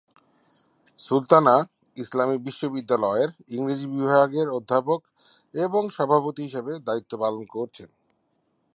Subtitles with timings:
[0.99, 1.55] সুলতানা
[1.97, 4.99] ইসলামী বিশ্ববিদ্যালয়ের ইংরেজি বিভাগের অধ্যাপক
[5.53, 7.89] এবং সভাপতি হিসাবে দায়িত্ব পালন করছেন।